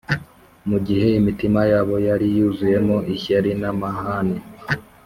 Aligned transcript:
mu 0.69 0.77
gihe 0.87 1.07
imitima 1.19 1.61
yabo 1.71 1.95
yari 2.07 2.25
yuzuyemo 2.37 2.97
ishyari 3.15 3.51
n’amahane 3.61 4.39